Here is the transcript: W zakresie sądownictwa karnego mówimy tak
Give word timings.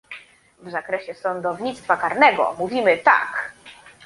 W 0.59 0.71
zakresie 0.71 1.13
sądownictwa 1.13 1.97
karnego 1.97 2.55
mówimy 2.59 2.97
tak 2.97 3.53